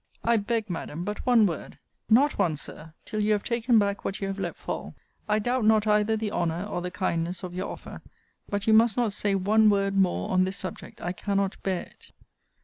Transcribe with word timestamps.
I 0.23 0.35
beg, 0.37 0.67
Madam, 0.67 1.03
but 1.03 1.23
one 1.27 1.45
word 1.45 1.77
Not 2.09 2.39
one, 2.39 2.57
Sir, 2.57 2.95
till 3.05 3.19
you 3.19 3.33
have 3.33 3.43
taken 3.43 3.77
back 3.77 4.03
what 4.03 4.19
you 4.19 4.25
have 4.29 4.39
let 4.39 4.55
fall. 4.55 4.95
I 5.29 5.37
doubt 5.37 5.63
not 5.63 5.85
either 5.85 6.17
the 6.17 6.31
honour, 6.31 6.65
or 6.65 6.81
the 6.81 6.89
kindness, 6.89 7.43
of 7.43 7.53
your 7.53 7.67
offer; 7.69 8.01
but 8.49 8.65
you 8.65 8.73
must 8.73 8.97
not 8.97 9.13
say 9.13 9.35
one 9.35 9.69
word 9.69 9.95
more 9.95 10.31
on 10.31 10.43
this 10.43 10.57
subject. 10.57 11.01
I 11.01 11.11
cannot 11.11 11.61
bear 11.61 11.83
it. 11.83 12.13